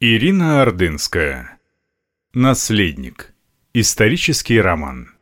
Ирина 0.00 0.62
Ордынская. 0.62 1.58
Наследник. 2.32 3.34
Исторический 3.74 4.60
роман. 4.60 5.16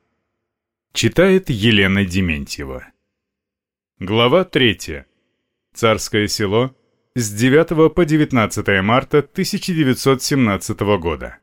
Читает 0.92 1.49
Елена 1.49 2.04
Дементьева. 2.04 2.86
Глава 4.00 4.44
3. 4.44 5.06
Царское 5.72 6.28
село. 6.28 6.76
С 7.14 7.32
9 7.32 7.94
по 7.94 8.04
19 8.04 8.82
марта 8.82 9.20
1917 9.20 10.80
года. 11.00 11.38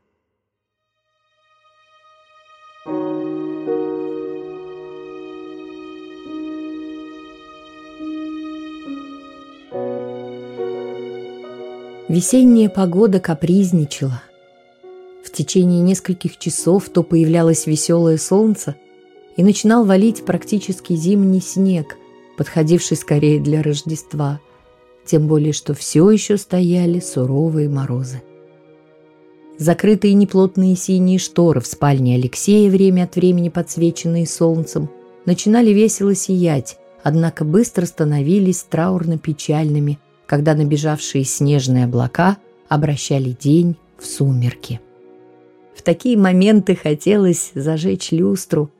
Весенняя 12.14 12.68
погода 12.68 13.18
капризничала. 13.18 14.22
В 15.24 15.32
течение 15.32 15.80
нескольких 15.80 16.38
часов 16.38 16.88
то 16.88 17.02
появлялось 17.02 17.66
веселое 17.66 18.18
солнце, 18.18 18.76
и 19.36 19.42
начинал 19.42 19.84
валить 19.84 20.24
практически 20.24 20.92
зимний 20.92 21.40
снег, 21.40 21.96
подходивший 22.38 22.96
скорее 22.96 23.40
для 23.40 23.64
Рождества, 23.64 24.38
тем 25.04 25.26
более 25.26 25.52
что 25.52 25.74
все 25.74 26.08
еще 26.08 26.36
стояли 26.36 27.00
суровые 27.00 27.68
морозы. 27.68 28.22
Закрытые 29.58 30.14
неплотные 30.14 30.76
синие 30.76 31.18
шторы 31.18 31.60
в 31.60 31.66
спальне 31.66 32.14
Алексея, 32.14 32.70
время 32.70 33.04
от 33.04 33.16
времени 33.16 33.48
подсвеченные 33.48 34.28
солнцем, 34.28 34.88
начинали 35.26 35.70
весело 35.70 36.14
сиять, 36.14 36.78
однако 37.02 37.44
быстро 37.44 37.86
становились 37.86 38.64
траурно-печальными, 38.70 39.98
когда 40.26 40.54
набежавшие 40.54 41.24
снежные 41.24 41.84
облака 41.84 42.38
обращали 42.68 43.36
день 43.38 43.76
в 43.98 44.06
сумерки. 44.06 44.80
В 45.74 45.82
такие 45.82 46.16
моменты 46.16 46.74
хотелось 46.76 47.50
зажечь 47.54 48.12
люстру, 48.12 48.70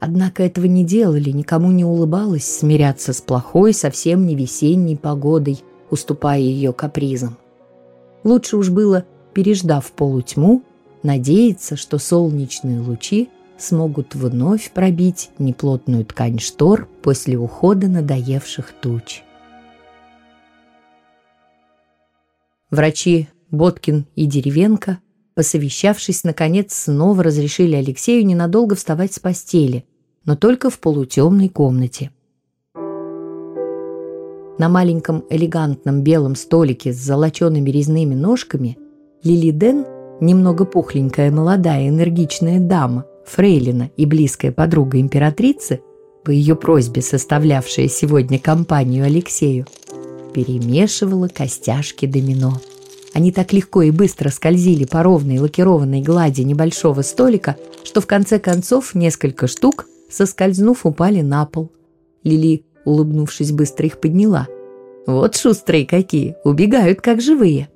однако 0.00 0.42
этого 0.42 0.66
не 0.66 0.84
делали, 0.84 1.30
никому 1.30 1.70
не 1.70 1.84
улыбалось 1.84 2.46
смиряться 2.46 3.12
с 3.12 3.20
плохой, 3.20 3.72
совсем 3.74 4.26
не 4.26 4.34
весенней 4.34 4.96
погодой, 4.96 5.62
уступая 5.90 6.40
ее 6.40 6.72
капризам. 6.72 7.36
Лучше 8.24 8.56
уж 8.56 8.70
было, 8.70 9.04
переждав 9.34 9.90
полутьму, 9.92 10.62
надеяться, 11.02 11.76
что 11.76 11.98
солнечные 11.98 12.80
лучи 12.80 13.28
смогут 13.58 14.14
вновь 14.14 14.70
пробить 14.72 15.30
неплотную 15.38 16.04
ткань 16.04 16.38
штор 16.38 16.88
после 17.02 17.36
ухода 17.36 17.88
надоевших 17.88 18.72
туч. 18.80 19.22
Врачи 22.70 23.28
Боткин 23.50 24.06
и 24.14 24.26
Деревенко, 24.26 24.98
посовещавшись, 25.34 26.22
наконец 26.24 26.74
снова 26.74 27.22
разрешили 27.22 27.74
Алексею 27.74 28.26
ненадолго 28.26 28.74
вставать 28.74 29.14
с 29.14 29.18
постели, 29.18 29.86
но 30.26 30.36
только 30.36 30.68
в 30.68 30.78
полутемной 30.78 31.48
комнате. 31.48 32.10
На 34.58 34.68
маленьком 34.68 35.24
элегантном 35.30 36.02
белом 36.02 36.34
столике 36.34 36.92
с 36.92 36.96
золочеными 36.96 37.70
резными 37.70 38.14
ножками 38.14 38.76
Лили 39.22 39.50
Ден, 39.50 39.86
немного 40.20 40.66
пухленькая 40.66 41.30
молодая 41.30 41.88
энергичная 41.88 42.60
дама, 42.60 43.06
фрейлина 43.24 43.90
и 43.96 44.04
близкая 44.04 44.52
подруга 44.52 45.00
императрицы, 45.00 45.80
по 46.22 46.30
ее 46.30 46.54
просьбе 46.54 47.00
составлявшая 47.00 47.88
сегодня 47.88 48.38
компанию 48.38 49.06
Алексею, 49.06 49.64
перемешивала 50.38 51.26
костяшки 51.26 52.06
домино. 52.06 52.60
Они 53.12 53.32
так 53.32 53.52
легко 53.52 53.82
и 53.82 53.90
быстро 53.90 54.28
скользили 54.28 54.84
по 54.84 55.02
ровной 55.02 55.40
лакированной 55.40 56.00
глади 56.00 56.42
небольшого 56.42 57.02
столика, 57.02 57.56
что 57.82 58.00
в 58.00 58.06
конце 58.06 58.38
концов 58.38 58.94
несколько 58.94 59.48
штук, 59.48 59.86
соскользнув, 60.08 60.86
упали 60.86 61.22
на 61.22 61.44
пол. 61.44 61.72
Лили, 62.22 62.64
улыбнувшись, 62.84 63.50
быстро 63.50 63.86
их 63.86 63.98
подняла. 63.98 64.46
«Вот 65.08 65.34
шустрые 65.34 65.84
какие! 65.84 66.36
Убегают, 66.44 67.00
как 67.00 67.20
живые!» 67.20 67.68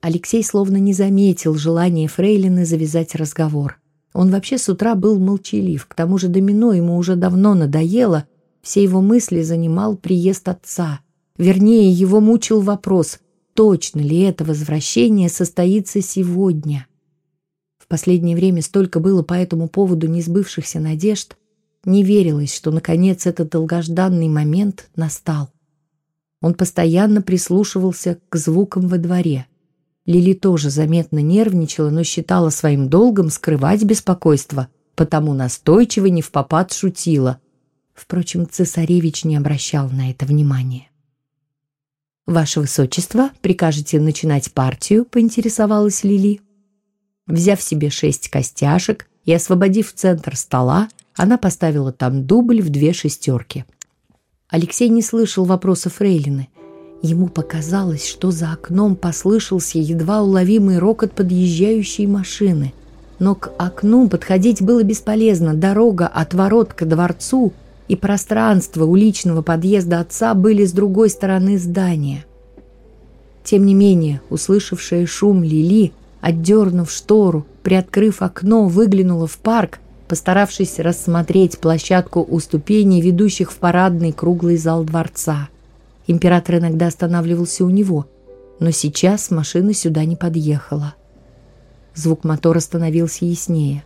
Алексей 0.00 0.42
словно 0.42 0.78
не 0.78 0.92
заметил 0.92 1.54
желания 1.54 2.08
Фрейлины 2.08 2.66
завязать 2.66 3.14
разговор. 3.14 3.78
Он 4.12 4.30
вообще 4.30 4.58
с 4.58 4.68
утра 4.68 4.96
был 4.96 5.20
молчалив, 5.20 5.86
к 5.86 5.94
тому 5.94 6.18
же 6.18 6.26
домино 6.26 6.72
ему 6.72 6.96
уже 6.96 7.14
давно 7.14 7.54
надоело, 7.54 8.24
все 8.60 8.82
его 8.82 9.00
мысли 9.00 9.42
занимал 9.42 9.96
приезд 9.96 10.48
отца– 10.48 10.98
Вернее, 11.38 11.92
его 11.92 12.20
мучил 12.20 12.60
вопрос, 12.60 13.20
точно 13.54 14.00
ли 14.00 14.20
это 14.20 14.44
возвращение 14.44 15.28
состоится 15.28 16.02
сегодня. 16.02 16.88
В 17.78 17.86
последнее 17.86 18.34
время 18.36 18.60
столько 18.60 18.98
было 18.98 19.22
по 19.22 19.34
этому 19.34 19.68
поводу 19.68 20.08
несбывшихся 20.08 20.80
надежд, 20.80 21.36
не 21.84 22.02
верилось, 22.02 22.52
что 22.52 22.72
наконец 22.72 23.24
этот 23.24 23.50
долгожданный 23.50 24.28
момент 24.28 24.90
настал. 24.96 25.48
Он 26.42 26.54
постоянно 26.54 27.22
прислушивался 27.22 28.18
к 28.28 28.36
звукам 28.36 28.88
во 28.88 28.98
дворе. 28.98 29.46
Лили 30.06 30.34
тоже 30.34 30.70
заметно 30.70 31.20
нервничала, 31.20 31.90
но 31.90 32.02
считала 32.02 32.50
своим 32.50 32.88
долгом 32.88 33.30
скрывать 33.30 33.84
беспокойство, 33.84 34.68
потому 34.96 35.34
настойчиво 35.34 36.06
не 36.06 36.20
в 36.20 36.32
попад 36.32 36.72
шутила. 36.72 37.38
Впрочем, 37.94 38.48
цесаревич 38.48 39.24
не 39.24 39.36
обращал 39.36 39.88
на 39.90 40.10
это 40.10 40.26
внимания. 40.26 40.87
«Ваше 42.28 42.60
Высочество, 42.60 43.30
прикажете 43.40 43.98
начинать 43.98 44.52
партию?»– 44.52 45.06
поинтересовалась 45.10 46.04
Лили. 46.04 46.42
Взяв 47.26 47.62
себе 47.62 47.88
шесть 47.88 48.28
костяшек 48.28 49.08
и 49.24 49.32
освободив 49.32 49.94
центр 49.94 50.36
стола, 50.36 50.90
она 51.16 51.38
поставила 51.38 51.90
там 51.90 52.26
дубль 52.26 52.60
в 52.60 52.68
две 52.68 52.92
шестерки. 52.92 53.64
Алексей 54.50 54.90
не 54.90 55.00
слышал 55.00 55.46
вопроса 55.46 55.88
Фрейлины. 55.88 56.50
Ему 57.00 57.28
показалось, 57.28 58.06
что 58.06 58.30
за 58.30 58.52
окном 58.52 58.94
послышался 58.94 59.78
едва 59.78 60.20
уловимый 60.20 60.76
рокот 60.76 61.12
подъезжающей 61.12 62.04
машины. 62.04 62.74
Но 63.18 63.36
к 63.36 63.52
окну 63.56 64.06
подходить 64.06 64.60
было 64.60 64.82
бесполезно. 64.82 65.54
Дорога 65.54 66.06
от 66.06 66.34
ворот 66.34 66.74
к 66.74 66.84
дворцу– 66.84 67.54
и 67.88 67.96
пространство 67.96 68.84
у 68.84 68.94
личного 68.94 69.42
подъезда 69.42 70.00
отца 70.00 70.34
были 70.34 70.64
с 70.64 70.72
другой 70.72 71.08
стороны 71.10 71.58
здания. 71.58 72.24
Тем 73.42 73.64
не 73.64 73.74
менее, 73.74 74.20
услышавшая 74.28 75.06
шум 75.06 75.42
Лили, 75.42 75.92
отдернув 76.20 76.90
штору, 76.90 77.46
приоткрыв 77.62 78.20
окно, 78.20 78.68
выглянула 78.68 79.26
в 79.26 79.38
парк, 79.38 79.78
постаравшись 80.06 80.78
рассмотреть 80.78 81.58
площадку 81.58 82.24
у 82.28 82.38
ступеней, 82.40 83.00
ведущих 83.00 83.50
в 83.50 83.56
парадный 83.56 84.12
круглый 84.12 84.58
зал 84.58 84.84
дворца. 84.84 85.48
Император 86.06 86.56
иногда 86.56 86.88
останавливался 86.88 87.64
у 87.64 87.70
него, 87.70 88.06
но 88.60 88.70
сейчас 88.70 89.30
машина 89.30 89.72
сюда 89.72 90.04
не 90.04 90.16
подъехала. 90.16 90.94
Звук 91.94 92.24
мотора 92.24 92.60
становился 92.60 93.24
яснее. 93.24 93.82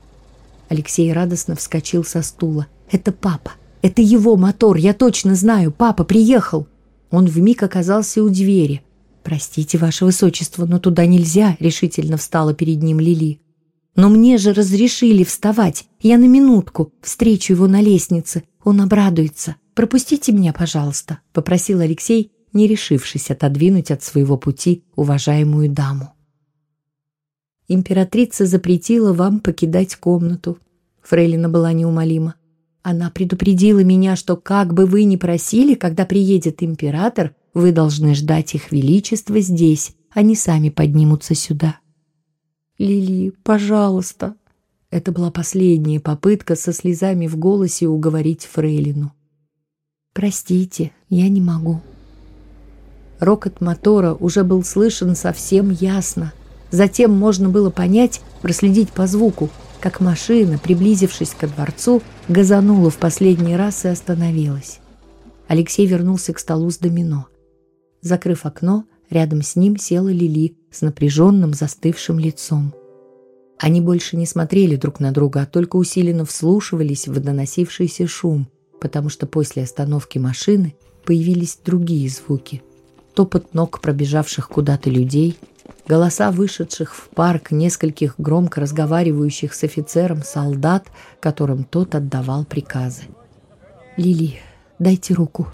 Алексей 0.68 1.12
радостно 1.12 1.54
вскочил 1.54 2.04
со 2.04 2.22
стула. 2.22 2.66
«Это 2.90 3.12
папа! 3.12 3.52
Это 3.82 4.00
его 4.00 4.36
мотор, 4.36 4.76
я 4.76 4.94
точно 4.94 5.34
знаю. 5.34 5.72
Папа 5.72 6.04
приехал. 6.04 6.68
Он 7.10 7.26
вмиг 7.26 7.62
оказался 7.62 8.22
у 8.22 8.28
двери. 8.28 8.82
«Простите, 9.24 9.78
ваше 9.78 10.04
высочество, 10.04 10.66
но 10.66 10.78
туда 10.78 11.06
нельзя»,— 11.06 11.56
решительно 11.60 12.16
встала 12.16 12.54
перед 12.54 12.82
ним 12.82 12.98
Лили. 12.98 13.40
«Но 13.94 14.08
мне 14.08 14.38
же 14.38 14.52
разрешили 14.52 15.22
вставать. 15.22 15.86
Я 16.00 16.18
на 16.18 16.26
минутку 16.26 16.92
встречу 17.02 17.52
его 17.52 17.66
на 17.66 17.80
лестнице. 17.80 18.44
Он 18.64 18.80
обрадуется. 18.80 19.56
Пропустите 19.74 20.32
меня, 20.32 20.52
пожалуйста»,— 20.52 21.20
попросил 21.32 21.80
Алексей, 21.80 22.32
не 22.52 22.66
решившись 22.66 23.30
отодвинуть 23.30 23.90
от 23.90 24.02
своего 24.02 24.36
пути 24.36 24.84
уважаемую 24.96 25.70
даму. 25.70 26.14
«Императрица 27.68 28.46
запретила 28.46 29.12
вам 29.12 29.40
покидать 29.40 29.96
комнату»,— 29.96 30.58
Фрейлина 31.02 31.48
была 31.48 31.72
неумолима. 31.72 32.34
Она 32.82 33.10
предупредила 33.10 33.84
меня, 33.84 34.16
что 34.16 34.36
как 34.36 34.74
бы 34.74 34.86
вы 34.86 35.04
ни 35.04 35.16
просили, 35.16 35.74
когда 35.74 36.04
приедет 36.04 36.62
император, 36.62 37.34
вы 37.54 37.70
должны 37.70 38.14
ждать 38.14 38.54
их 38.54 38.72
величества 38.72 39.40
здесь, 39.40 39.94
они 40.10 40.34
сами 40.34 40.68
поднимутся 40.68 41.34
сюда. 41.34 41.78
Лили, 42.78 43.32
пожалуйста. 43.44 44.34
Это 44.90 45.12
была 45.12 45.30
последняя 45.30 46.00
попытка 46.00 46.56
со 46.56 46.72
слезами 46.72 47.26
в 47.26 47.36
голосе 47.36 47.86
уговорить 47.86 48.44
Фрейлину. 48.44 49.12
Простите, 50.12 50.92
я 51.08 51.28
не 51.28 51.40
могу. 51.40 51.80
Рокот 53.18 53.60
мотора 53.60 54.14
уже 54.14 54.42
был 54.44 54.64
слышен 54.64 55.14
совсем 55.14 55.70
ясно. 55.70 56.32
Затем 56.70 57.12
можно 57.12 57.48
было 57.48 57.70
понять, 57.70 58.20
проследить 58.42 58.90
по 58.90 59.06
звуку, 59.06 59.48
как 59.82 60.00
машина, 60.00 60.58
приблизившись 60.58 61.34
ко 61.34 61.48
дворцу, 61.48 62.02
газанула 62.28 62.90
в 62.90 62.96
последний 62.96 63.56
раз 63.56 63.84
и 63.84 63.88
остановилась. 63.88 64.78
Алексей 65.48 65.86
вернулся 65.86 66.32
к 66.32 66.38
столу 66.38 66.70
с 66.70 66.78
домино. 66.78 67.26
Закрыв 68.00 68.46
окно, 68.46 68.84
Рядом 69.12 69.42
с 69.42 69.56
ним 69.56 69.76
села 69.76 70.08
Лили 70.08 70.56
с 70.70 70.80
напряженным 70.80 71.52
застывшим 71.52 72.18
лицом. 72.18 72.72
Они 73.58 73.82
больше 73.82 74.16
не 74.16 74.24
смотрели 74.24 74.76
друг 74.76 75.00
на 75.00 75.12
друга, 75.12 75.42
а 75.42 75.46
только 75.46 75.76
усиленно 75.76 76.24
вслушивались 76.24 77.06
в 77.08 77.20
доносившийся 77.20 78.06
шум, 78.06 78.48
потому 78.80 79.10
что 79.10 79.26
после 79.26 79.64
остановки 79.64 80.16
машины 80.16 80.74
появились 81.04 81.58
другие 81.62 82.08
звуки. 82.08 82.62
Топот 83.12 83.52
ног 83.52 83.82
пробежавших 83.82 84.48
куда-то 84.48 84.88
людей, 84.88 85.36
голоса 85.86 86.30
вышедших 86.30 86.94
в 86.94 87.08
парк 87.08 87.50
нескольких 87.50 88.14
громко 88.18 88.60
разговаривающих 88.60 89.54
с 89.54 89.64
офицером 89.64 90.22
солдат, 90.22 90.86
которым 91.20 91.64
тот 91.64 91.94
отдавал 91.94 92.44
приказы. 92.44 93.02
«Лили, 93.96 94.40
дайте 94.78 95.14
руку». 95.14 95.48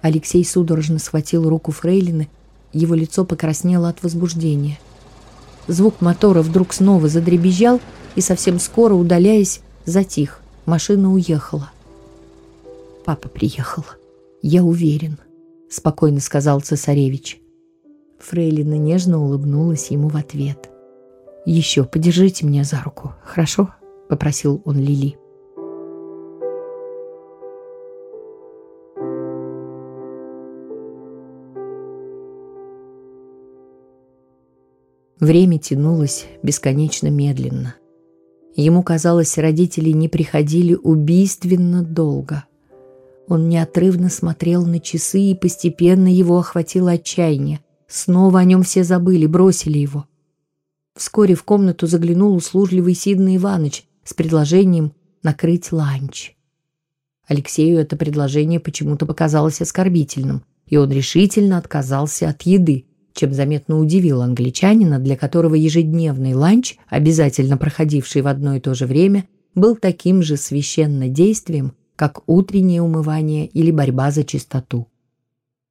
Алексей 0.00 0.44
судорожно 0.44 0.98
схватил 0.98 1.48
руку 1.48 1.72
Фрейлины, 1.72 2.28
его 2.72 2.94
лицо 2.94 3.24
покраснело 3.24 3.88
от 3.88 4.02
возбуждения. 4.02 4.78
Звук 5.68 6.00
мотора 6.00 6.42
вдруг 6.42 6.72
снова 6.72 7.08
задребезжал 7.08 7.80
и 8.16 8.20
совсем 8.20 8.58
скоро, 8.58 8.94
удаляясь, 8.94 9.60
затих. 9.84 10.40
Машина 10.66 11.12
уехала. 11.12 11.70
«Папа 13.04 13.28
приехал. 13.28 13.84
Я 14.42 14.64
уверен»,— 14.64 15.18
спокойно 15.70 16.20
сказал 16.20 16.60
цесаревич. 16.60 17.41
Фрейлина 18.22 18.78
нежно 18.78 19.20
улыбнулась 19.20 19.90
ему 19.90 20.08
в 20.08 20.16
ответ. 20.16 20.70
«Еще 21.44 21.84
подержите 21.84 22.46
меня 22.46 22.62
за 22.62 22.80
руку, 22.82 23.14
хорошо?»— 23.24 23.74
попросил 24.08 24.62
он 24.64 24.78
Лили. 24.78 25.16
Время 35.18 35.58
тянулось 35.58 36.26
бесконечно 36.42 37.08
медленно. 37.08 37.76
Ему 38.54 38.82
казалось, 38.82 39.38
родители 39.38 39.90
не 39.90 40.08
приходили 40.08 40.74
убийственно 40.74 41.82
долго. 41.82 42.44
Он 43.28 43.48
неотрывно 43.48 44.10
смотрел 44.10 44.66
на 44.66 44.78
часы, 44.78 45.20
и 45.20 45.34
постепенно 45.34 46.08
его 46.12 46.38
охватило 46.38 46.92
отчаяние. 46.92 47.60
Снова 47.92 48.40
о 48.40 48.44
нем 48.44 48.62
все 48.62 48.84
забыли, 48.84 49.26
бросили 49.26 49.76
его. 49.76 50.06
Вскоре 50.96 51.34
в 51.34 51.44
комнату 51.44 51.86
заглянул 51.86 52.34
услужливый 52.34 52.94
Сидный 52.94 53.36
Иваныч 53.36 53.84
с 54.02 54.14
предложением 54.14 54.94
накрыть 55.22 55.72
ланч. 55.72 56.34
Алексею 57.28 57.78
это 57.78 57.96
предложение 57.96 58.60
почему-то 58.60 59.04
показалось 59.04 59.60
оскорбительным, 59.60 60.42
и 60.64 60.78
он 60.78 60.90
решительно 60.90 61.58
отказался 61.58 62.30
от 62.30 62.40
еды, 62.42 62.86
чем 63.12 63.34
заметно 63.34 63.78
удивил 63.78 64.22
англичанина, 64.22 64.98
для 64.98 65.18
которого 65.18 65.54
ежедневный 65.54 66.32
ланч, 66.32 66.76
обязательно 66.88 67.58
проходивший 67.58 68.22
в 68.22 68.26
одно 68.26 68.54
и 68.54 68.60
то 68.60 68.72
же 68.72 68.86
время, 68.86 69.28
был 69.54 69.76
таким 69.76 70.22
же 70.22 70.38
священным 70.38 71.12
действием, 71.12 71.74
как 71.96 72.22
утреннее 72.26 72.80
умывание 72.80 73.46
или 73.46 73.70
борьба 73.70 74.10
за 74.10 74.24
чистоту. 74.24 74.88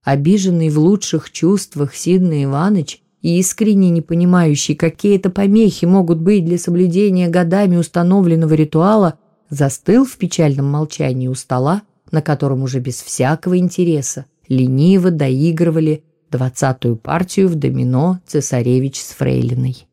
Обиженный 0.03 0.69
в 0.69 0.79
лучших 0.79 1.31
чувствах 1.31 1.95
Сидный 1.95 2.45
Иваныч 2.45 3.01
и 3.21 3.37
искренне 3.39 3.89
не 3.91 4.01
понимающий, 4.01 4.75
какие 4.75 5.15
это 5.15 5.29
помехи 5.29 5.85
могут 5.85 6.19
быть 6.19 6.43
для 6.43 6.57
соблюдения 6.57 7.29
годами 7.29 7.75
установленного 7.75 8.53
ритуала, 8.55 9.19
застыл 9.49 10.05
в 10.05 10.17
печальном 10.17 10.65
молчании 10.71 11.27
у 11.27 11.35
стола, 11.35 11.83
на 12.11 12.21
котором 12.21 12.63
уже 12.63 12.79
без 12.79 13.01
всякого 13.01 13.57
интереса 13.57 14.25
лениво 14.47 15.11
доигрывали 15.11 16.03
двадцатую 16.31 16.95
партию 16.95 17.47
в 17.47 17.55
домино 17.55 18.19
цесаревич 18.25 18.99
с 19.01 19.11
фрейлиной. 19.11 19.87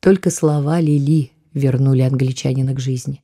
Только 0.00 0.30
слова 0.30 0.80
Лили 0.80 1.32
вернули 1.52 2.02
англичанина 2.02 2.74
к 2.74 2.80
жизни. 2.80 3.22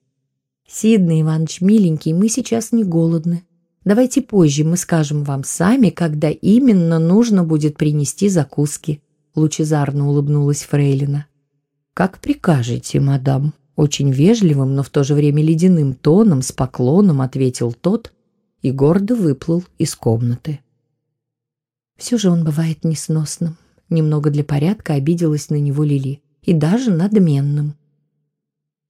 «Сидный 0.68 1.22
Иванович, 1.22 1.60
миленький, 1.60 2.12
мы 2.12 2.28
сейчас 2.28 2.72
не 2.72 2.82
голодны. 2.82 3.44
Давайте 3.86 4.20
позже 4.20 4.64
мы 4.64 4.76
скажем 4.76 5.22
вам 5.22 5.44
сами, 5.44 5.90
когда 5.90 6.28
именно 6.28 6.98
нужно 6.98 7.44
будет 7.44 7.78
принести 7.78 8.28
закуски», 8.28 9.00
лучезарно 9.36 10.08
улыбнулась 10.08 10.64
Фрейлина. 10.64 11.26
«Как 11.94 12.18
прикажете, 12.18 12.98
мадам?» 12.98 13.54
Очень 13.76 14.10
вежливым, 14.10 14.74
но 14.74 14.82
в 14.82 14.88
то 14.88 15.04
же 15.04 15.14
время 15.14 15.42
ледяным 15.42 15.94
тоном 15.94 16.42
с 16.42 16.50
поклоном 16.50 17.20
ответил 17.20 17.72
тот 17.72 18.12
и 18.62 18.72
гордо 18.72 19.14
выплыл 19.14 19.64
из 19.78 19.94
комнаты. 19.94 20.60
Все 21.96 22.18
же 22.18 22.30
он 22.30 22.42
бывает 22.42 22.84
несносным. 22.84 23.56
Немного 23.88 24.30
для 24.30 24.44
порядка 24.44 24.94
обиделась 24.94 25.50
на 25.50 25.56
него 25.56 25.84
Лили. 25.84 26.22
И 26.42 26.54
даже 26.54 26.90
надменным. 26.90 27.74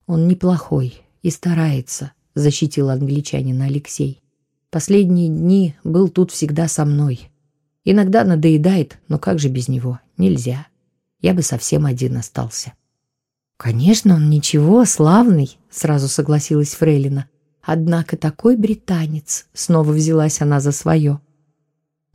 Он 0.05 0.27
неплохой 0.27 1.01
и 1.21 1.29
старается, 1.29 2.13
защитил 2.33 2.89
англичанина 2.89 3.65
Алексей. 3.65 4.21
Последние 4.69 5.29
дни 5.29 5.75
был 5.83 6.09
тут 6.09 6.31
всегда 6.31 6.67
со 6.67 6.83
мной. 6.83 7.29
Иногда 7.85 8.25
надоедает, 8.25 8.97
но 9.07 9.17
как 9.17 9.39
же 9.39 9.47
без 9.47 9.69
него? 9.69 9.99
Нельзя. 10.17 10.67
Я 11.21 11.33
бы 11.33 11.41
совсем 11.41 11.85
один 11.85 12.17
остался. 12.17 12.73
Конечно, 13.55 14.15
он 14.15 14.29
ничего, 14.29 14.83
славный, 14.85 15.57
сразу 15.69 16.07
согласилась 16.09 16.75
Фрейлина. 16.75 17.29
Однако 17.61 18.17
такой 18.17 18.55
британец, 18.55 19.47
снова 19.53 19.91
взялась 19.91 20.41
она 20.41 20.59
за 20.59 20.71
свое. 20.71 21.19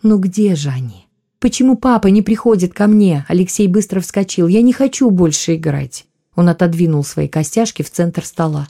«Ну 0.02 0.19
где 0.19 0.54
же 0.54 0.69
они? 0.69 1.06
Почему 1.38 1.76
папа 1.76 2.08
не 2.08 2.22
приходит 2.22 2.75
ко 2.75 2.87
мне?» 2.87 3.25
Алексей 3.28 3.66
быстро 3.66 4.00
вскочил. 4.00 4.46
«Я 4.46 4.62
не 4.62 4.72
хочу 4.72 5.10
больше 5.10 5.56
играть». 5.56 6.06
Он 6.34 6.49
отодвинул 6.49 7.04
свои 7.04 7.28
костяшки 7.28 7.82
в 7.82 7.90
центр 7.90 8.25
стола. 8.25 8.69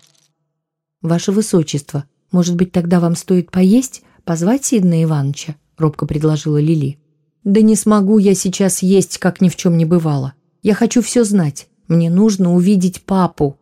«Ваше 1.01 1.33
Высочество, 1.33 2.05
может 2.33 2.57
быть, 2.57 2.73
тогда 2.73 2.99
вам 2.99 3.15
стоит 3.15 3.51
поесть? 3.51 4.03
Позвать 4.25 4.65
Сидна 4.65 5.03
Ивановича?» 5.03 5.57
робко 5.77 6.07
предложила 6.07 6.59
Лили. 6.59 6.99
«Да 7.45 7.61
не 7.61 7.77
смогу 7.77 8.19
я 8.19 8.35
сейчас 8.35 8.83
есть, 8.83 9.19
как 9.19 9.41
ни 9.41 9.49
в 9.49 9.57
чем 9.57 9.77
не 9.77 9.85
бывало. 9.85 10.35
Я 10.63 10.75
хочу 10.75 11.03
все 11.03 11.25
знать. 11.25 11.69
Мне 11.89 12.09
нужно 12.09 12.55
увидеть 12.55 13.03
папу». 13.03 13.59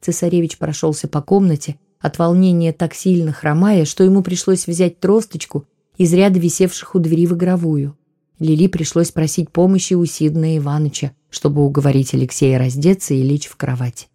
Цесаревич 0.00 0.58
прошелся 0.58 1.08
по 1.08 1.20
комнате, 1.20 1.76
от 2.00 2.18
волнения 2.18 2.72
так 2.72 2.94
сильно 2.94 3.32
хромая, 3.32 3.84
что 3.84 4.04
ему 4.04 4.22
пришлось 4.22 4.66
взять 4.66 5.00
тросточку 5.00 5.66
из 5.96 6.12
ряда 6.12 6.38
висевших 6.38 6.94
у 6.94 6.98
двери 6.98 7.26
в 7.26 7.34
игровую. 7.34 7.96
Лили 8.38 8.66
пришлось 8.66 9.10
просить 9.10 9.50
помощи 9.50 9.94
у 9.94 10.04
Сидна 10.04 10.56
Иваныча, 10.58 11.12
чтобы 11.30 11.64
уговорить 11.64 12.14
Алексея 12.14 12.58
раздеться 12.58 13.14
и 13.14 13.22
лечь 13.22 13.46
в 13.46 13.56
кровать. 13.56 14.08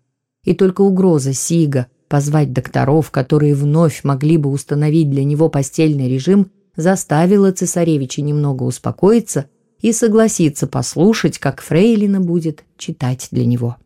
И 0.43 0.53
только 0.53 0.81
угроза 0.81 1.33
Сига 1.33 1.87
позвать 2.09 2.51
докторов, 2.51 3.11
которые 3.11 3.55
вновь 3.55 4.03
могли 4.03 4.35
бы 4.37 4.49
установить 4.49 5.09
для 5.09 5.23
него 5.23 5.47
постельный 5.47 6.09
режим, 6.09 6.51
заставила 6.75 7.51
цесаревича 7.51 8.21
немного 8.21 8.63
успокоиться 8.63 9.45
и 9.81 9.93
согласиться 9.93 10.67
послушать, 10.67 11.37
как 11.37 11.61
Фрейлина 11.61 12.19
будет 12.19 12.65
читать 12.77 13.29
для 13.31 13.45
него. 13.45 13.77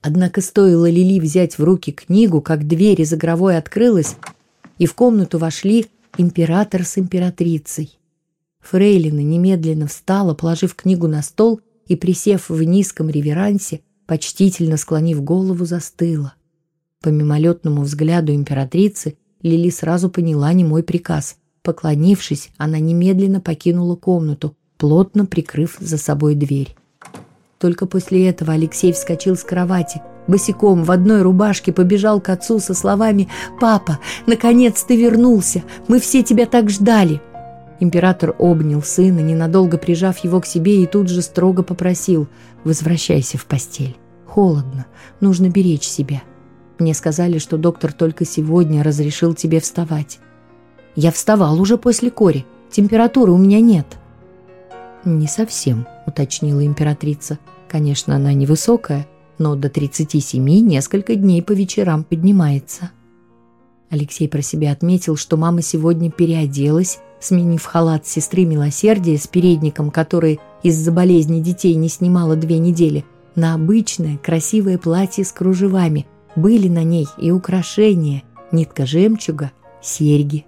Однако 0.00 0.40
стоило 0.40 0.88
Лили 0.88 1.18
взять 1.18 1.58
в 1.58 1.64
руки 1.64 1.90
книгу, 1.90 2.40
как 2.40 2.68
дверь 2.68 3.00
из 3.00 3.12
игровой 3.12 3.56
открылась, 3.56 4.16
и 4.78 4.86
в 4.86 4.94
комнату 4.94 5.38
вошли 5.38 5.86
император 6.16 6.84
с 6.84 6.98
императрицей. 6.98 7.98
Фрейлина 8.60 9.20
немедленно 9.20 9.86
встала, 9.86 10.34
положив 10.34 10.74
книгу 10.74 11.08
на 11.08 11.22
стол 11.22 11.60
и, 11.86 11.96
присев 11.96 12.48
в 12.48 12.62
низком 12.62 13.08
реверансе, 13.08 13.80
почтительно 14.06 14.76
склонив 14.76 15.22
голову, 15.22 15.64
застыла. 15.64 16.34
По 17.00 17.10
мимолетному 17.10 17.82
взгляду 17.82 18.34
императрицы 18.34 19.16
Лили 19.42 19.70
сразу 19.70 20.10
поняла 20.10 20.52
не 20.52 20.64
мой 20.64 20.82
приказ. 20.82 21.36
Поклонившись, 21.62 22.50
она 22.56 22.80
немедленно 22.80 23.40
покинула 23.40 23.94
комнату, 23.94 24.56
плотно 24.78 25.24
прикрыв 25.24 25.76
за 25.78 25.96
собой 25.96 26.34
дверь. 26.34 26.74
Только 27.60 27.86
после 27.86 28.28
этого 28.28 28.52
Алексей 28.52 28.92
вскочил 28.92 29.36
с 29.36 29.44
кровати, 29.44 30.02
босиком 30.26 30.82
в 30.82 30.90
одной 30.90 31.22
рубашке 31.22 31.72
побежал 31.72 32.20
к 32.20 32.30
отцу 32.30 32.58
со 32.58 32.74
словами 32.74 33.28
«Папа, 33.60 34.00
наконец 34.26 34.82
ты 34.82 34.96
вернулся! 34.96 35.62
Мы 35.86 36.00
все 36.00 36.24
тебя 36.24 36.46
так 36.46 36.68
ждали!» 36.68 37.20
Император 37.80 38.34
обнял 38.38 38.82
сына, 38.82 39.20
ненадолго 39.20 39.78
прижав 39.78 40.18
его 40.18 40.40
к 40.40 40.46
себе, 40.46 40.82
и 40.82 40.86
тут 40.86 41.08
же 41.08 41.22
строго 41.22 41.62
попросил 41.62 42.26
«Возвращайся 42.64 43.38
в 43.38 43.46
постель. 43.46 43.96
Холодно, 44.26 44.86
нужно 45.20 45.48
беречь 45.48 45.86
себя. 45.86 46.22
Мне 46.78 46.94
сказали, 46.94 47.38
что 47.38 47.56
доктор 47.56 47.92
только 47.92 48.24
сегодня 48.24 48.82
разрешил 48.82 49.34
тебе 49.34 49.60
вставать. 49.60 50.20
Я 50.94 51.12
вставал 51.12 51.60
уже 51.60 51.76
после 51.76 52.10
кори, 52.10 52.46
температуры 52.70 53.32
у 53.32 53.38
меня 53.38 53.60
нет». 53.60 53.86
«Не 55.04 55.26
совсем»,— 55.26 55.86
уточнила 56.06 56.64
императрица. 56.64 57.38
«Конечно, 57.68 58.16
она 58.16 58.32
невысокая, 58.32 59.06
но 59.38 59.54
до 59.54 59.70
37 59.70 60.42
несколько 60.42 61.14
дней 61.14 61.42
по 61.42 61.52
вечерам 61.52 62.04
поднимается. 62.04 62.90
Алексей 63.90 64.28
про 64.28 64.42
себя 64.42 64.72
отметил, 64.72 65.16
что 65.16 65.36
мама 65.36 65.62
сегодня 65.62 66.10
переоделась 66.10 66.98
сменив 67.20 67.64
халат 67.64 68.06
сестры 68.06 68.44
милосердия 68.44 69.16
с 69.16 69.26
передником, 69.26 69.90
который 69.90 70.40
из-за 70.62 70.92
болезни 70.92 71.40
детей 71.40 71.74
не 71.74 71.88
снимала 71.88 72.36
две 72.36 72.58
недели, 72.58 73.04
на 73.34 73.54
обычное 73.54 74.18
красивое 74.18 74.78
платье 74.78 75.24
с 75.24 75.32
кружевами. 75.32 76.06
Были 76.38 76.68
на 76.68 76.84
ней 76.84 77.08
и 77.18 77.32
украшения, 77.32 78.22
нитка 78.52 78.86
жемчуга, 78.86 79.50
серьги. 79.82 80.46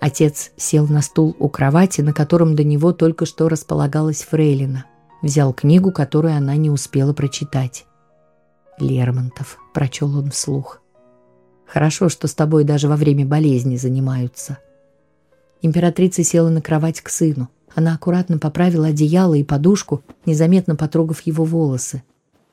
Отец 0.00 0.52
сел 0.56 0.86
на 0.86 1.02
стул 1.02 1.36
у 1.38 1.50
кровати, 1.50 2.00
на 2.00 2.14
котором 2.14 2.56
до 2.56 2.64
него 2.64 2.94
только 2.94 3.26
что 3.26 3.50
располагалась 3.50 4.22
Фрейлина. 4.22 4.86
Взял 5.20 5.52
книгу, 5.52 5.92
которую 5.92 6.34
она 6.34 6.56
не 6.56 6.70
успела 6.70 7.12
прочитать. 7.12 7.84
«Лермонтов»,— 8.78 9.58
прочел 9.74 10.16
он 10.16 10.30
вслух. 10.30 10.80
«Хорошо, 11.66 12.08
что 12.08 12.26
с 12.26 12.34
тобой 12.34 12.64
даже 12.64 12.88
во 12.88 12.96
время 12.96 13.26
болезни 13.26 13.76
занимаются». 13.76 14.56
Императрица 15.60 16.24
села 16.24 16.48
на 16.48 16.62
кровать 16.62 17.02
к 17.02 17.10
сыну. 17.10 17.50
Она 17.74 17.92
аккуратно 17.92 18.38
поправила 18.38 18.86
одеяло 18.86 19.34
и 19.34 19.44
подушку, 19.44 20.02
незаметно 20.24 20.74
потрогав 20.74 21.20
его 21.20 21.44
волосы. 21.44 22.02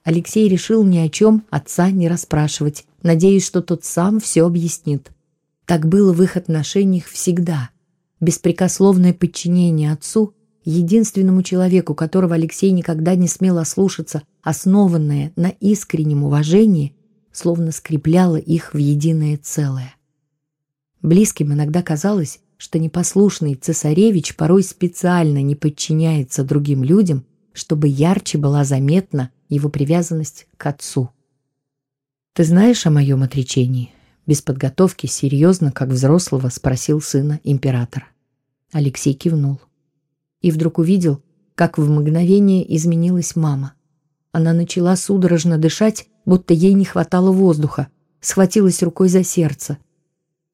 Алексей 0.05 0.47
решил 0.47 0.83
ни 0.83 0.99
о 0.99 1.09
чем 1.09 1.43
отца 1.49 1.89
не 1.89 2.07
расспрашивать, 2.07 2.85
надеясь, 3.01 3.43
что 3.43 3.63
тот 3.63 3.83
сам 3.83 4.19
все 4.19 4.45
объяснит. 4.45 5.11
Так 5.65 5.87
было 5.87 6.13
в 6.13 6.21
их 6.21 6.37
отношениях 6.37 7.05
всегда. 7.05 7.71
Беспрекословное 8.21 9.15
подчинение 9.15 9.91
отцу, 9.91 10.35
единственному 10.63 11.41
человеку, 11.41 11.95
которого 11.95 12.35
Алексей 12.35 12.69
никогда 12.69 13.15
не 13.15 13.27
смел 13.27 13.57
ослушаться, 13.57 14.21
основанное 14.43 15.33
на 15.35 15.47
искреннем 15.47 16.23
уважении, 16.23 16.95
словно 17.31 17.71
скрепляло 17.71 18.37
их 18.37 18.75
в 18.75 18.77
единое 18.77 19.39
целое. 19.41 19.95
Близким 21.01 21.51
иногда 21.51 21.81
казалось, 21.81 22.41
что 22.57 22.77
непослушный 22.77 23.55
цесаревич 23.55 24.35
порой 24.35 24.61
специально 24.61 25.41
не 25.41 25.55
подчиняется 25.55 26.43
другим 26.43 26.83
людям, 26.83 27.25
чтобы 27.53 27.87
ярче 27.87 28.37
была 28.37 28.63
заметна 28.63 29.31
его 29.49 29.69
привязанность 29.69 30.47
к 30.57 30.65
отцу. 30.65 31.09
«Ты 32.33 32.43
знаешь 32.43 32.85
о 32.85 32.91
моем 32.91 33.23
отречении?» 33.23 33.91
Без 34.27 34.41
подготовки, 34.41 35.05
серьезно, 35.05 35.71
как 35.71 35.89
взрослого, 35.89 36.49
спросил 36.49 36.99
сына 36.99 37.39
император. 37.43 38.11
Алексей 38.71 39.13
кивнул. 39.13 39.61
И 40.41 40.49
вдруг 40.51 40.79
увидел, 40.79 41.21
как 41.53 41.77
в 41.77 41.89
мгновение 41.89 42.75
изменилась 42.75 43.35
мама. 43.35 43.73
Она 44.31 44.53
начала 44.53 44.95
судорожно 44.95 45.57
дышать, 45.57 46.07
будто 46.25 46.53
ей 46.53 46.73
не 46.73 46.85
хватало 46.85 47.31
воздуха, 47.31 47.87
схватилась 48.19 48.81
рукой 48.81 49.09
за 49.09 49.23
сердце. 49.23 49.77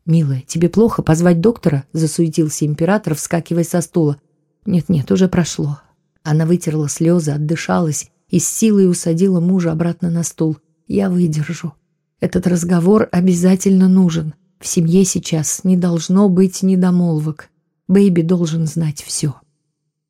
«Милая, 0.06 0.44
тебе 0.46 0.68
плохо 0.68 1.02
позвать 1.02 1.40
доктора?»– 1.40 1.86
засуетился 1.94 2.66
император, 2.66 3.16
вскакивая 3.16 3.64
со 3.64 3.82
стула. 3.82 4.18
«Нет-нет, 4.66 5.10
уже 5.12 5.30
прошло». 5.30 5.80
Она 6.24 6.46
вытерла 6.46 6.90
слезы, 6.90 7.32
отдышалась 7.32 8.11
и 8.32 8.40
с 8.40 8.50
силой 8.50 8.90
усадила 8.90 9.40
мужа 9.40 9.72
обратно 9.72 10.10
на 10.10 10.24
стул. 10.24 10.58
«Я 10.88 11.10
выдержу». 11.10 11.74
Этот 12.20 12.48
разговор 12.48 13.10
обязательно 13.12 13.88
нужен. 13.88 14.34
В 14.60 14.68
семье 14.68 15.06
сейчас 15.06 15.64
не 15.64 15.76
должно 15.76 16.30
быть 16.30 16.64
недомолвок. 16.64 17.50
Бэйби 17.88 18.22
должен 18.22 18.68
знать 18.68 19.02
все. 19.02 19.36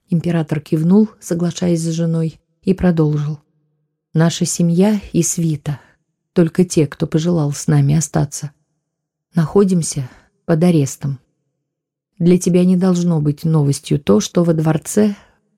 Император 0.10 0.60
кивнул, 0.60 1.10
соглашаясь 1.20 1.82
с 1.82 1.90
женой, 1.90 2.40
и 2.64 2.74
продолжил. 2.74 3.40
Наша 4.14 4.46
семья 4.46 5.00
и 5.14 5.24
свита. 5.24 5.80
Только 6.34 6.66
те, 6.66 6.86
кто 6.86 7.08
пожелал 7.08 7.54
с 7.54 7.68
нами 7.68 7.96
остаться. 7.96 8.52
Находимся 9.34 10.10
под 10.46 10.64
арестом. 10.64 11.20
Для 12.20 12.38
тебя 12.38 12.66
не 12.66 12.76
должно 12.76 13.22
быть 13.22 13.46
новостью 13.46 14.00
то, 14.00 14.20
что 14.20 14.44
во 14.44 14.54
дворце, 14.54 15.16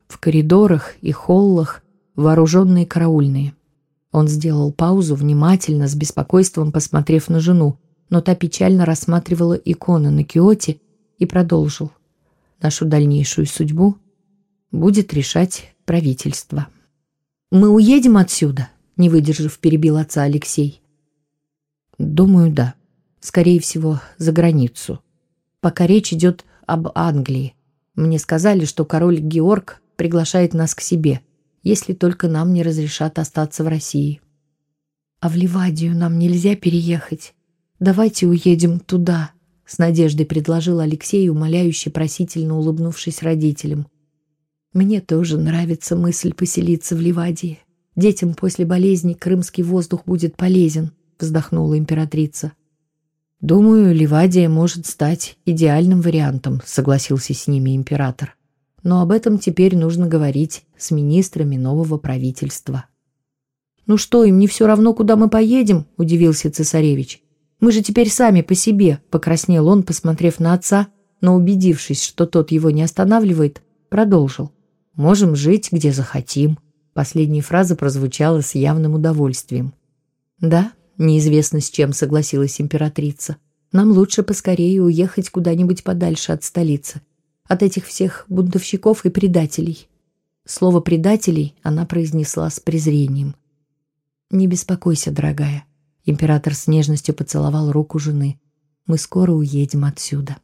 в 0.08 0.20
коридорах 0.20 0.96
и 1.02 1.12
холлах 1.12 1.83
вооруженные 2.16 2.86
караульные– 2.86 3.54
он 4.14 4.28
сделал 4.28 4.72
паузу, 4.72 5.16
внимательно, 5.16 5.88
с 5.88 5.96
беспокойством 5.96 6.72
посмотрев 6.72 7.30
на 7.30 7.40
жену, 7.40 7.80
но 8.12 8.22
та 8.22 8.36
печально 8.36 8.86
рассматривала 8.86 9.56
иконы 9.56 10.12
на 10.12 10.24
киоте 10.24 10.80
и 11.18 11.26
продолжил. 11.26 11.92
Нашу 12.62 12.86
дальнейшую 12.86 13.48
судьбу 13.48 13.98
будет 14.72 15.16
решать 15.16 15.74
правительство. 15.86 16.68
«Мы 17.52 17.70
уедем 17.70 18.18
отсюда?»— 18.18 18.70
не 18.98 19.10
выдержав, 19.10 19.58
перебил 19.58 19.98
отца 19.98 20.22
Алексей. 20.22 20.80
«Думаю, 21.98 22.52
да. 22.52 22.76
Скорее 23.20 23.60
всего, 23.60 24.00
за 24.20 24.32
границу. 24.32 25.00
Пока 25.60 25.88
речь 25.88 26.14
идет 26.14 26.46
об 26.68 26.90
Англии. 26.94 27.56
Мне 27.96 28.20
сказали, 28.20 28.66
что 28.66 28.86
король 28.86 29.20
Георг 29.20 29.82
приглашает 29.96 30.54
нас 30.54 30.76
к 30.76 30.82
себе— 30.82 31.22
если 31.64 31.94
только 31.94 32.28
нам 32.28 32.54
не 32.54 32.62
разрешат 32.62 33.18
остаться 33.18 33.64
в 33.64 33.68
России. 33.68 34.22
А 35.20 35.30
в 35.30 35.36
Ливадию 35.36 35.96
нам 35.96 36.20
нельзя 36.20 36.56
переехать. 36.56 37.34
Давайте 37.80 38.28
уедем 38.28 38.80
туда, 38.80 39.32
с 39.66 39.78
надеждой 39.78 40.26
предложил 40.26 40.80
Алексей, 40.80 41.30
умоляюще 41.30 41.90
просительно 41.90 42.58
улыбнувшись 42.58 43.24
родителям. 43.24 43.88
Мне 44.74 45.00
тоже 45.02 45.38
нравится 45.38 45.96
мысль 45.96 46.34
поселиться 46.34 46.96
в 46.96 47.02
Ливадии. 47.02 47.60
Детям 47.96 48.34
после 48.34 48.66
болезни 48.66 49.14
крымский 49.14 49.64
воздух 49.64 50.04
будет 50.06 50.36
полезен, 50.36 50.92
вздохнула 51.20 51.78
императрица. 51.78 52.54
Думаю, 53.40 53.94
Ливадия 53.94 54.50
может 54.50 54.88
стать 54.88 55.38
идеальным 55.46 56.02
вариантом, 56.02 56.62
согласился 56.66 57.34
с 57.34 57.48
ними 57.48 57.76
император 57.76 58.36
но 58.84 59.02
об 59.02 59.12
этом 59.12 59.40
теперь 59.40 59.76
нужно 59.78 60.08
говорить 60.08 60.66
с 60.78 60.92
министрами 60.92 61.56
нового 61.56 61.98
правительства. 61.98 62.86
«Ну 63.86 63.98
что, 63.98 64.24
им 64.24 64.40
не 64.40 64.48
все 64.48 64.68
равно, 64.68 64.94
куда 64.94 65.16
мы 65.16 65.30
поедем?»– 65.30 65.88
удивился 65.98 66.52
цесаревич. 66.52 67.22
«Мы 67.60 67.72
же 67.72 67.82
теперь 67.82 68.10
сами 68.10 68.42
по 68.42 68.56
себе»,– 68.56 69.00
покраснел 69.10 69.68
он, 69.68 69.84
посмотрев 69.84 70.40
на 70.40 70.54
отца, 70.54 70.88
но 71.22 71.36
убедившись, 71.36 72.04
что 72.04 72.26
тот 72.26 72.52
его 72.52 72.70
не 72.70 72.84
останавливает, 72.84 73.62
продолжил. 73.90 74.52
«Можем 74.94 75.36
жить, 75.36 75.70
где 75.72 75.92
захотим». 75.92 76.60
Последняя 76.94 77.42
фраза 77.42 77.76
прозвучала 77.76 78.42
с 78.42 78.54
явным 78.54 78.94
удовольствием. 78.94 79.74
«Да, 80.40 80.74
неизвестно 80.98 81.60
с 81.60 81.70
чем 81.70 81.92
согласилась 81.94 82.62
императрица. 82.62 83.38
Нам 83.72 83.92
лучше 83.92 84.24
поскорее 84.24 84.84
уехать 84.84 85.30
куда-нибудь 85.30 85.84
подальше 85.84 86.32
от 86.34 86.44
столицы 86.44 87.02
от 87.48 87.64
этих 87.64 87.86
всех 87.86 88.26
бунтовщиков 88.30 89.06
и 89.06 89.10
предателей. 89.10 89.88
Слово 90.46 90.82
«предателей» 90.82 91.56
она 91.64 91.86
произнесла 91.86 92.50
с 92.50 92.60
презрением. 92.60 93.36
«Не 94.30 94.48
беспокойся, 94.48 95.12
дорогая». 95.12 95.66
Император 96.06 96.54
с 96.54 96.68
нежностью 96.68 97.16
поцеловал 97.16 97.72
руку 97.72 98.00
жены. 98.00 98.40
«Мы 98.86 98.98
скоро 98.98 99.32
уедем 99.32 99.86
отсюда». 99.86 100.38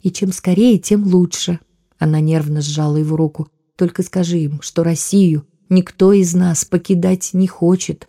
«И 0.00 0.10
чем 0.10 0.32
скорее, 0.32 0.78
тем 0.78 1.04
лучше». 1.04 1.58
Она 1.98 2.20
нервно 2.20 2.60
сжала 2.60 2.96
его 2.96 3.16
руку. 3.16 3.48
«Только 3.76 4.02
скажи 4.02 4.38
им, 4.38 4.60
что 4.62 4.84
Россию 4.84 5.46
никто 5.68 6.12
из 6.12 6.34
нас 6.34 6.64
покидать 6.64 7.30
не 7.32 7.48
хочет». 7.48 8.08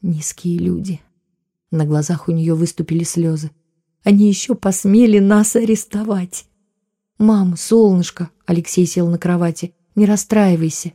Низкие 0.00 0.58
люди. 0.58 1.00
На 1.70 1.84
глазах 1.84 2.28
у 2.28 2.32
нее 2.32 2.54
выступили 2.54 3.04
слезы. 3.04 3.50
Они 4.04 4.28
еще 4.28 4.54
посмели 4.54 5.18
нас 5.18 5.54
арестовать. 5.54 6.46
«Мам, 7.18 7.56
солнышко!»— 7.56 8.30
Алексей 8.46 8.86
сел 8.86 9.08
на 9.08 9.18
кровати. 9.18 9.74
«Не 9.94 10.06
расстраивайся!» 10.06 10.92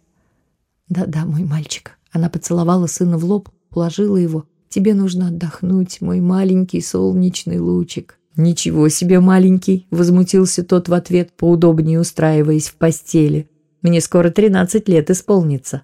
«Да-да, 0.89 1.25
мой 1.25 1.43
мальчик!» 1.43 1.97
Она 2.11 2.29
поцеловала 2.29 2.87
сына 2.87 3.17
в 3.17 3.25
лоб, 3.25 3.49
уложила 3.71 4.17
его. 4.17 4.45
«Тебе 4.69 4.93
нужно 4.93 5.27
отдохнуть, 5.27 6.01
мой 6.01 6.19
маленький 6.19 6.81
солнечный 6.81 7.59
лучик!» 7.59 8.17
«Ничего 8.35 8.87
себе 8.89 9.19
маленький!»— 9.19 9.87
возмутился 9.91 10.63
тот 10.63 10.89
в 10.89 10.93
ответ, 10.93 11.31
поудобнее 11.35 11.99
устраиваясь 11.99 12.69
в 12.69 12.75
постели. 12.75 13.49
«Мне 13.81 13.99
скоро 13.99 14.29
тринадцать 14.29 14.87
лет 14.87 15.09
исполнится!» 15.09 15.81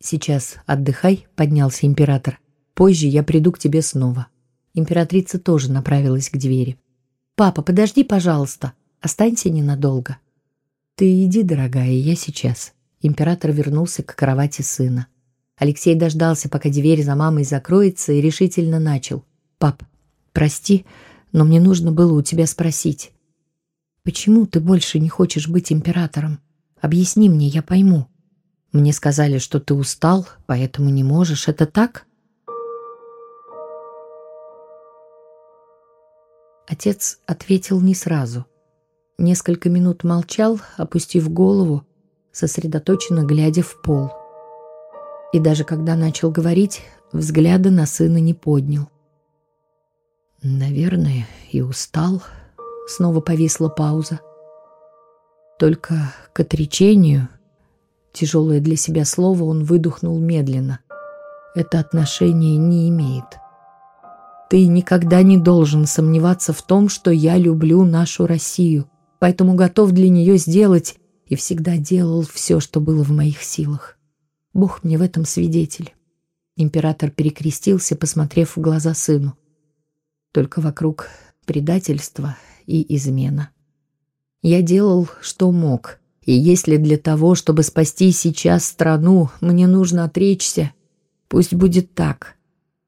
«Сейчас 0.00 0.56
отдыхай»,— 0.66 1.26
поднялся 1.36 1.86
император. 1.86 2.40
«Позже 2.74 3.06
я 3.06 3.22
приду 3.22 3.52
к 3.52 3.58
тебе 3.58 3.82
снова». 3.82 4.28
Императрица 4.72 5.38
тоже 5.38 5.70
направилась 5.70 6.30
к 6.30 6.36
двери. 6.36 6.78
«Папа, 7.34 7.62
подожди, 7.62 8.02
пожалуйста!» 8.02 8.72
Останься 9.00 9.48
ненадолго. 9.48 10.18
Ты 10.96 11.24
иди, 11.24 11.44
дорогая, 11.44 11.92
я 11.92 12.16
сейчас. 12.16 12.72
Император 13.00 13.52
вернулся 13.52 14.02
к 14.02 14.16
кровати 14.16 14.62
сына. 14.62 15.06
Алексей 15.56 15.94
дождался, 15.94 16.48
пока 16.48 16.68
дверь 16.68 17.04
за 17.04 17.14
мамой 17.14 17.44
закроется, 17.44 18.12
и 18.12 18.20
решительно 18.20 18.80
начал. 18.80 19.24
«Пап, 19.58 19.82
прости, 20.32 20.84
но 21.32 21.44
мне 21.44 21.60
нужно 21.60 21.92
было 21.92 22.12
у 22.12 22.22
тебя 22.22 22.46
спросить. 22.46 23.12
Почему 24.02 24.46
ты 24.46 24.60
больше 24.60 24.98
не 24.98 25.08
хочешь 25.08 25.48
быть 25.48 25.72
императором? 25.72 26.40
Объясни 26.80 27.28
мне, 27.28 27.48
я 27.48 27.62
пойму. 27.62 28.08
Мне 28.72 28.92
сказали, 28.92 29.38
что 29.38 29.60
ты 29.60 29.74
устал, 29.74 30.28
поэтому 30.46 30.90
не 30.90 31.04
можешь. 31.04 31.48
Это 31.48 31.66
так?» 31.66 32.06
Отец 36.66 37.20
ответил 37.26 37.80
не 37.80 37.94
сразу– 37.94 38.44
несколько 39.18 39.68
минут 39.68 40.04
молчал, 40.04 40.60
опустив 40.76 41.30
голову, 41.30 41.84
сосредоточенно 42.32 43.24
глядя 43.24 43.62
в 43.62 43.80
пол. 43.82 44.12
И 45.32 45.40
даже 45.40 45.64
когда 45.64 45.96
начал 45.96 46.30
говорить, 46.30 46.82
взгляда 47.12 47.70
на 47.70 47.86
сына 47.86 48.18
не 48.18 48.34
поднял. 48.34 48.88
«Наверное, 50.42 51.26
и 51.50 51.60
устал»,— 51.60 52.22
снова 52.88 53.20
повисла 53.20 53.68
пауза. 53.68 54.20
Только 55.58 56.14
к 56.32 56.40
отречению, 56.40 57.28
тяжелое 58.12 58.60
для 58.60 58.76
себя 58.76 59.04
слово, 59.04 59.42
он 59.42 59.64
выдохнул 59.64 60.18
медленно. 60.20 60.78
Это 61.56 61.80
отношение 61.80 62.56
не 62.56 62.88
имеет. 62.88 63.24
Ты 64.48 64.68
никогда 64.68 65.22
не 65.22 65.36
должен 65.36 65.86
сомневаться 65.86 66.52
в 66.52 66.62
том, 66.62 66.88
что 66.88 67.10
я 67.10 67.36
люблю 67.36 67.84
нашу 67.84 68.28
Россию, 68.28 68.88
поэтому 69.18 69.54
готов 69.54 69.92
для 69.92 70.08
нее 70.08 70.36
сделать 70.38 70.96
и 71.26 71.36
всегда 71.36 71.76
делал 71.76 72.22
все, 72.22 72.60
что 72.60 72.80
было 72.80 73.02
в 73.02 73.10
моих 73.10 73.42
силах. 73.42 73.98
Бог 74.54 74.82
мне 74.82 74.98
в 74.98 75.02
этом 75.02 75.24
свидетель. 75.24 75.94
Император 76.56 77.10
перекрестился, 77.10 77.96
посмотрев 77.96 78.56
в 78.56 78.60
глаза 78.60 78.94
сыну. 78.94 79.36
Только 80.32 80.60
вокруг 80.60 81.08
предательство 81.44 82.36
и 82.66 82.96
измена. 82.96 83.50
Я 84.42 84.62
делал, 84.62 85.08
что 85.20 85.50
мог, 85.52 86.00
и 86.22 86.32
если 86.32 86.76
для 86.76 86.98
того, 86.98 87.34
чтобы 87.34 87.62
спасти 87.62 88.12
сейчас 88.12 88.64
страну, 88.64 89.30
мне 89.40 89.66
нужно 89.66 90.04
отречься, 90.04 90.72
пусть 91.28 91.54
будет 91.54 91.94
так. 91.94 92.36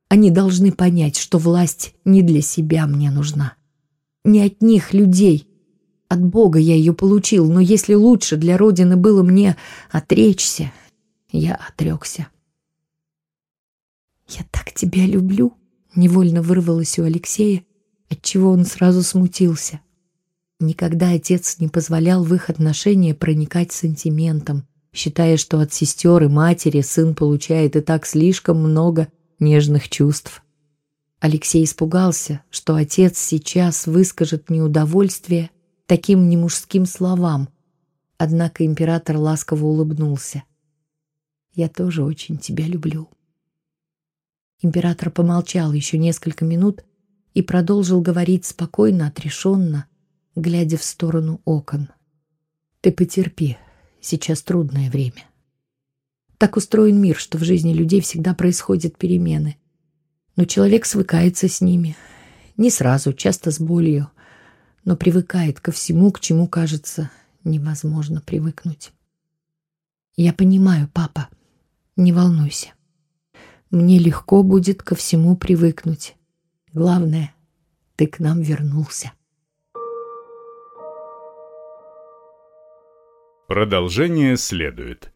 Они 0.08 0.30
должны 0.30 0.72
понять, 0.72 1.16
что 1.16 1.38
власть 1.38 1.94
не 2.04 2.22
для 2.22 2.42
себя 2.42 2.86
мне 2.86 3.10
нужна. 3.10 3.54
Не 4.24 4.42
от 4.42 4.60
них, 4.60 4.92
людей. 4.92 5.46
От 6.10 6.20
Бога 6.24 6.58
я 6.58 6.74
ее 6.74 6.92
получил, 6.92 7.48
но 7.48 7.60
если 7.60 7.94
лучше 7.94 8.36
для 8.36 8.58
Родины 8.58 8.96
было 8.96 9.22
мне 9.22 9.56
отречься, 9.92 10.72
я 11.30 11.54
отрекся. 11.54 12.26
«Я 14.26 14.44
так 14.50 14.72
тебя 14.72 15.06
люблю!»— 15.06 15.54
невольно 15.94 16.42
вырвалось 16.42 16.98
у 16.98 17.04
Алексея, 17.04 17.62
отчего 18.08 18.50
он 18.50 18.64
сразу 18.64 19.04
смутился. 19.04 19.78
Никогда 20.58 21.12
отец 21.12 21.60
не 21.60 21.68
позволял 21.68 22.24
в 22.24 22.34
их 22.34 22.50
отношения 22.50 23.14
проникать 23.14 23.70
сантиментом, 23.70 24.66
считая, 24.92 25.36
что 25.36 25.60
от 25.60 25.72
сестер 25.72 26.24
и 26.24 26.26
матери 26.26 26.80
сын 26.80 27.14
получает 27.14 27.76
и 27.76 27.80
так 27.80 28.04
слишком 28.04 28.58
много 28.58 29.06
нежных 29.38 29.88
чувств. 29.88 30.42
Алексей 31.20 31.62
испугался, 31.62 32.42
что 32.50 32.74
отец 32.74 33.16
сейчас 33.16 33.86
выскажет 33.86 34.50
неудовольствие 34.50 35.50
таким 35.90 36.28
немужским 36.28 36.86
словам, 36.86 37.48
однако 38.16 38.64
император 38.64 39.16
ласково 39.16 39.64
улыбнулся. 39.66 40.44
«Я 41.52 41.68
тоже 41.68 42.04
очень 42.04 42.38
тебя 42.38 42.64
люблю». 42.64 43.10
Император 44.62 45.10
помолчал 45.10 45.72
еще 45.72 45.98
несколько 45.98 46.44
минут 46.44 46.84
и 47.34 47.42
продолжил 47.42 48.00
говорить 48.00 48.44
спокойно, 48.44 49.08
отрешенно, 49.08 49.86
глядя 50.36 50.76
в 50.76 50.84
сторону 50.84 51.40
окон. 51.44 51.88
«Ты 52.82 52.92
потерпи, 52.92 53.58
сейчас 54.00 54.44
трудное 54.44 54.90
время. 54.92 55.24
Так 56.38 56.56
устроен 56.56 57.00
мир, 57.00 57.16
что 57.16 57.36
в 57.36 57.42
жизни 57.42 57.72
людей 57.72 58.00
всегда 58.00 58.32
происходят 58.34 58.96
перемены. 58.96 59.56
Но 60.36 60.44
человек 60.44 60.86
свыкается 60.86 61.48
с 61.48 61.60
ними. 61.60 61.96
Не 62.56 62.70
сразу, 62.70 63.12
часто 63.12 63.50
с 63.50 63.58
болью, 63.58 64.08
но 64.84 64.96
привыкает 64.96 65.60
ко 65.60 65.72
всему, 65.72 66.10
к 66.12 66.20
чему, 66.20 66.48
кажется, 66.48 67.10
невозможно 67.44 68.20
привыкнуть. 68.20 68.92
Я 70.16 70.32
понимаю, 70.32 70.88
папа, 70.92 71.28
не 71.96 72.12
волнуйся. 72.12 72.68
Мне 73.70 73.98
легко 73.98 74.42
будет 74.42 74.82
ко 74.82 74.94
всему 74.94 75.36
привыкнуть. 75.36 76.16
Главное, 76.72 77.34
ты 77.96 78.06
к 78.06 78.18
нам 78.18 78.40
вернулся. 78.40 79.12
Продолжение 83.46 84.36
следует. 84.36 85.12